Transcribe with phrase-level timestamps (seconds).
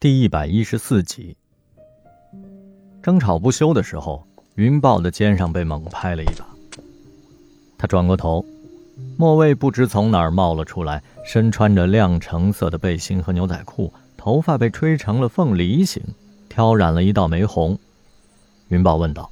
[0.00, 1.36] 第一百一十四集，
[3.02, 6.46] 争吵不休的时候，云豹的肩上被猛拍了一把。
[7.76, 8.42] 他转过头，
[9.18, 16.02] 莫卫不知从哪儿冒了出来，身穿着亮橙色的背心和牛仔裤，头发被吹成了凤梨形，
[16.48, 17.78] 挑染了一道玫红。
[18.68, 19.30] 云豹问道：“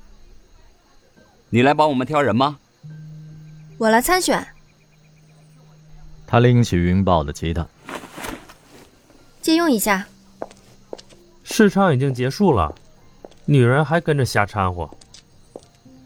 [1.48, 2.58] 你来帮我们挑人吗
[3.80, 4.46] ？”“我来参选。”
[6.28, 7.66] 他拎起云豹的吉他，
[9.40, 10.06] 借用一下。
[11.50, 12.72] 市场已经结束了，
[13.46, 14.88] 女人还跟着瞎掺和。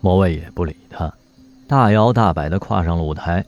[0.01, 1.13] 莫卫也不理他，
[1.67, 3.45] 大摇大摆地跨上了舞台。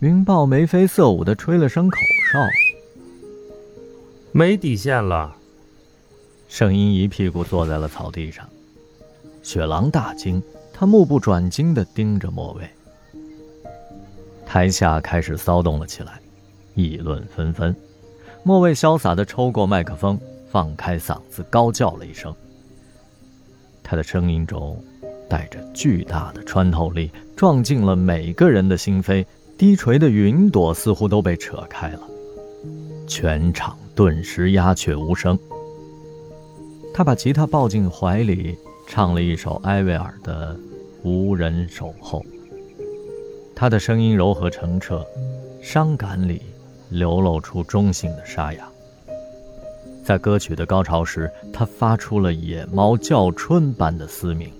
[0.00, 1.98] 云豹眉飞色舞地吹了声口
[2.32, 2.40] 哨，
[4.32, 5.36] 没底线了。
[6.48, 8.48] 声音一屁股坐在了草地上。
[9.42, 12.68] 雪狼大惊，他目不转睛地盯着莫卫。
[14.46, 16.18] 台下开始骚动了起来，
[16.74, 17.76] 议论纷纷。
[18.42, 20.18] 莫卫潇洒地抽过麦克风。
[20.50, 22.34] 放开嗓子，高叫了一声。
[23.82, 24.82] 他的声音中
[25.28, 29.24] 带着巨大的穿透力，撞进了每个人的心扉。
[29.56, 32.00] 低垂的云朵似乎都被扯开了，
[33.06, 35.38] 全场顿时鸦雀无声。
[36.94, 40.54] 他把吉他抱进怀里，唱了一首艾薇儿的
[41.02, 42.20] 《无人守候》。
[43.54, 45.06] 他的声音柔和澄澈，
[45.60, 46.40] 伤感里
[46.88, 48.66] 流露出中性的沙哑。
[50.04, 54.50] 在歌曲的高潮时，他发出了野猫叫春般的嘶鸣。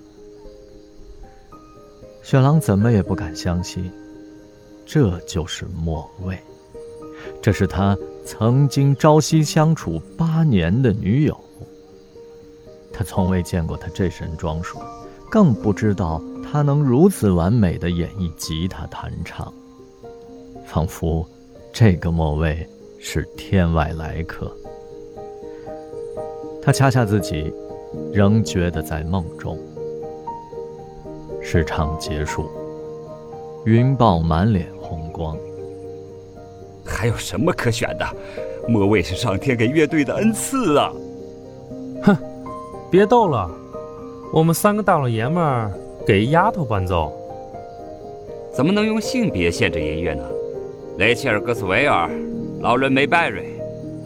[2.23, 3.91] 雪狼怎么也不敢相信，
[4.85, 6.37] 这就是莫卫，
[7.41, 11.37] 这是他曾经朝夕相处八年的女友。
[12.93, 14.79] 他从未见过他这身装束，
[15.29, 19.51] 更不知道他能如此完美的演绎吉他弹唱，
[20.65, 21.27] 仿佛
[21.73, 22.67] 这个莫卫
[22.99, 24.55] 是天外来客。
[26.61, 27.53] 他掐掐自己，
[28.13, 29.57] 仍觉得在梦中。
[31.41, 32.49] 市场结束，
[33.65, 35.35] 云豹满脸红光。
[36.85, 38.05] 还有什么可选的？
[38.67, 40.93] 莫卫是上天给乐队的恩赐啊！
[42.03, 42.15] 哼，
[42.91, 43.49] 别逗了，
[44.31, 45.71] 我们三个大老爷们儿
[46.05, 47.11] 给丫头伴奏，
[48.53, 50.23] 怎么能用性别限制音乐呢？
[50.97, 52.07] 雷切尔·格斯维尔，
[52.59, 53.59] 劳伦·梅·拜瑞。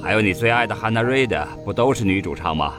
[0.05, 2.75] 还有你最爱的汉娜·瑞德，不都是女主唱吗？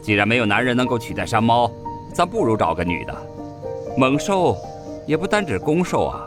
[0.00, 1.70] 既然没有男人能够取代山猫，
[2.14, 3.14] 咱不如找个女的。
[3.98, 4.56] 猛兽
[5.06, 6.24] 也不单指公兽啊。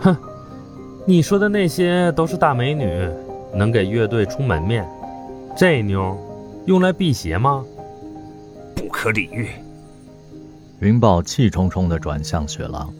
[0.00, 0.16] 哼，
[1.06, 3.08] 你说的那些都是大美女，
[3.54, 4.86] 能给乐队出门面。
[5.56, 6.14] 这妞
[6.66, 7.64] 用来辟邪吗？
[8.76, 9.48] 不可理喻。
[10.80, 12.92] 云豹气冲冲地转向雪狼：“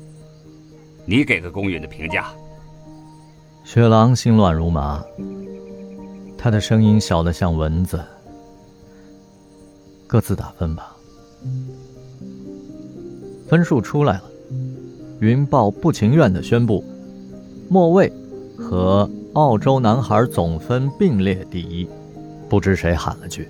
[1.05, 2.29] 你给个公允的评价。”
[3.63, 5.05] 雪狼心乱如麻。
[6.43, 8.03] 他的声音小得像蚊子。
[10.07, 10.97] 各自打分吧。
[13.47, 14.23] 分数出来了，
[15.21, 16.83] 云豹不情愿的宣布，
[17.69, 18.11] 莫位
[18.57, 21.87] 和澳洲男孩总分并列第一。
[22.49, 23.49] 不知谁喊了句：“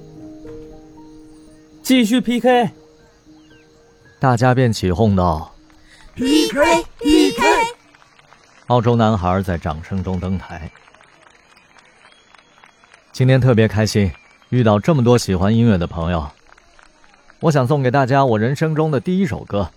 [1.82, 2.70] 继续 PK。”
[4.18, 5.52] 大家便起哄道
[6.16, 7.42] ：“PK PK！”
[8.66, 10.70] 澳洲男孩在掌声中登台。
[13.20, 14.10] 今天特别开心，
[14.48, 16.26] 遇到这么多喜欢音乐的朋友。
[17.40, 19.70] 我想送给大家我人生中的第一首歌，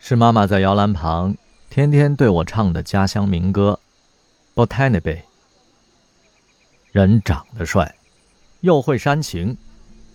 [0.00, 1.36] 是妈妈在摇篮旁
[1.70, 3.78] 天天对我唱的家乡民歌
[4.66, 5.18] 《Botany Bay》。
[6.90, 7.94] 人长得帅，
[8.62, 9.56] 又会煽情，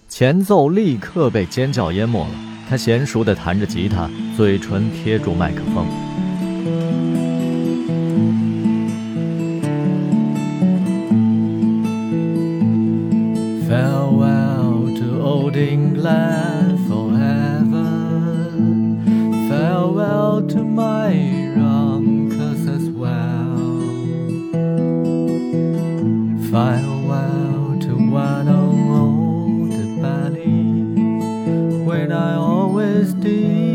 [0.10, 2.36] 前奏立刻被尖叫淹没了。
[2.70, 5.88] 他娴熟地弹着吉他，嘴唇贴住麦克风。
[15.98, 17.90] England forever.
[19.50, 21.10] Farewell to my
[21.56, 23.82] uncles as well.
[26.52, 30.84] Farewell to one old valley
[31.84, 33.67] when I always did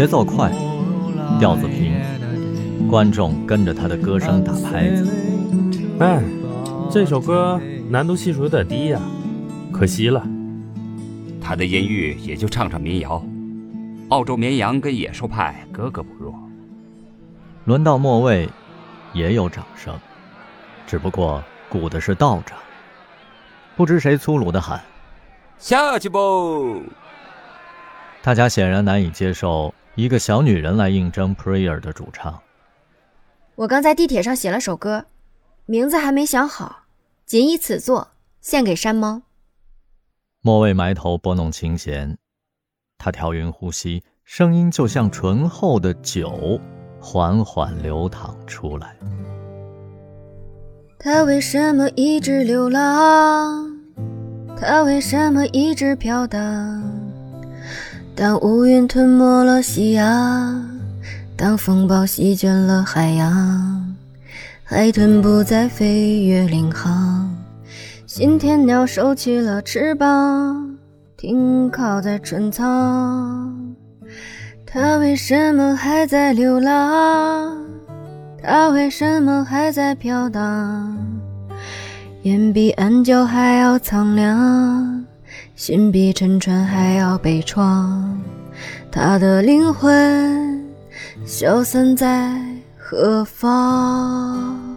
[0.00, 0.50] 节奏快，
[1.38, 2.00] 调子平，
[2.88, 5.06] 观众跟着他的歌声打拍子。
[5.98, 6.22] 哎，
[6.90, 7.60] 这首歌
[7.90, 8.98] 难度系数有点低呀，
[9.70, 10.26] 可惜了。
[11.38, 13.22] 他的音域也就唱唱民谣，
[14.08, 16.34] 澳洲绵羊跟野兽派格格不入。
[17.66, 18.48] 轮到末位，
[19.12, 19.94] 也有掌声，
[20.86, 22.56] 只不过鼓的是道长。
[23.76, 24.80] 不知谁粗鲁的喊
[25.60, 26.80] ：“下去不！”
[28.24, 32.40] 大家显然难以接受一个小女人来应征 Prayer 的主唱。
[33.56, 35.06] 我刚在地铁上写了首歌，
[35.66, 36.84] 名字还没想好，
[37.26, 38.08] 仅以此作，
[38.40, 39.22] 献给山猫。
[40.40, 42.16] 莫蔚埋头拨弄琴弦，
[42.96, 46.58] 他调匀呼吸，声音就像醇厚的酒，
[46.98, 48.96] 缓缓流淌出来。
[50.98, 53.78] 他为什么一直流浪？
[54.56, 56.89] 他为什么一直飘荡？
[58.20, 60.62] 当乌云吞没了夕阳，
[61.38, 63.96] 当风暴席卷了海洋，
[64.62, 67.34] 海豚不再飞越领航。
[68.06, 70.76] 信天鸟收起了翅膀，
[71.16, 72.62] 停靠在春草。
[74.66, 77.56] 它为什么还在流浪？
[78.42, 80.94] 它为什么还在飘荡？
[82.24, 84.99] 眼比暗角还要苍凉，
[85.60, 88.16] 心比沉船还要悲怆。
[88.90, 90.64] 他的灵魂
[91.26, 92.34] 消散在
[92.78, 94.69] 何方？